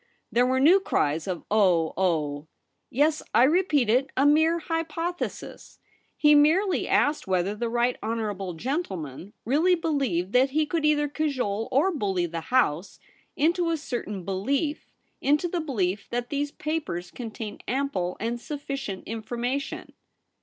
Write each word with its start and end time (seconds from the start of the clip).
There 0.31 0.47
were 0.47 0.59
new 0.59 0.79
cries 0.79 1.27
of 1.27 1.43
* 1.47 1.51
Oh, 1.51 1.93
oh 1.95 2.47
!''Yes, 2.89 3.21
I 3.35 3.43
repeat 3.43 3.87
it; 3.87 4.09
a 4.17 4.25
mere 4.25 4.57
hypothesis. 4.57 5.77
He 6.17 6.33
merely 6.33 6.87
asked 6.87 7.27
whether 7.27 7.53
the 7.53 7.69
right 7.69 7.95
honourable 8.01 8.55
gentle 8.55 8.97
man 8.97 9.33
really 9.45 9.75
believed 9.75 10.31
that 10.33 10.49
he 10.49 10.65
could 10.65 10.85
either 10.85 11.07
cajole 11.07 11.67
or 11.71 11.91
bully 11.93 12.25
the 12.25 12.41
House 12.49 12.97
into 13.35 13.69
a 13.69 13.77
certain 13.77 14.25
belief— 14.25 14.89
into 15.21 15.47
the 15.47 15.61
belief 15.61 16.07
that 16.09 16.31
these 16.31 16.49
papers 16.51 17.11
contain 17.11 17.59
ample 17.67 18.17
and 18.19 18.41
sufficient 18.41 19.03
information.' 19.07 19.93